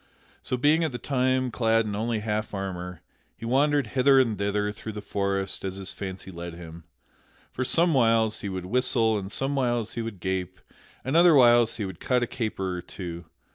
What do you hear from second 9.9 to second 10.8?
he would gape,